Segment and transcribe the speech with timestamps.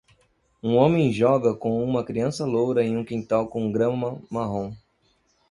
[0.63, 4.73] Um homem joga com uma criança loura em um quintal com grama marrom.